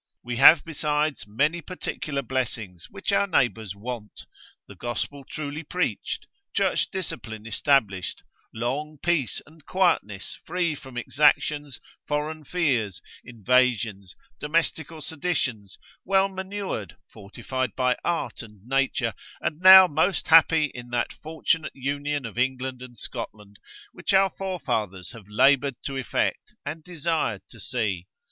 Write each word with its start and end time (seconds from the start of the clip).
We 0.23 0.37
have 0.37 0.65
besides 0.65 1.27
many 1.27 1.61
particular 1.61 2.23
blessings, 2.23 2.87
which 2.89 3.11
our 3.11 3.27
neighbours 3.27 3.75
want, 3.75 4.25
the 4.67 4.73
Gospel 4.73 5.23
truly 5.23 5.61
preached, 5.61 6.25
church 6.55 6.89
discipline 6.89 7.45
established, 7.45 8.23
long 8.51 8.97
peace 9.03 9.43
and 9.45 9.63
quietness 9.63 10.39
free 10.43 10.73
from 10.73 10.97
exactions, 10.97 11.79
foreign 12.07 12.45
fears, 12.45 12.99
invasions, 13.23 14.15
domestical 14.39 15.01
seditions, 15.03 15.77
well 16.03 16.27
manured, 16.29 16.97
fortified 17.13 17.75
by 17.75 17.95
art, 18.03 18.41
and 18.41 18.65
nature, 18.65 19.13
and 19.39 19.59
now 19.59 19.85
most 19.85 20.29
happy 20.29 20.71
in 20.73 20.89
that 20.89 21.13
fortunate 21.13 21.75
union 21.75 22.25
of 22.25 22.39
England 22.39 22.81
and 22.81 22.97
Scotland, 22.97 23.59
which 23.91 24.13
our 24.15 24.31
forefathers 24.31 25.11
have 25.11 25.27
laboured 25.27 25.75
to 25.85 25.95
effect, 25.95 26.55
and 26.65 26.83
desired 26.83 27.43
to 27.51 27.59
see. 27.59 28.07